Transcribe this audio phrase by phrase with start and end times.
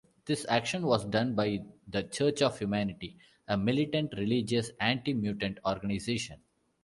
[0.25, 6.39] This action was done by the Church of Humanity, a militant, religious anti-mutant organization.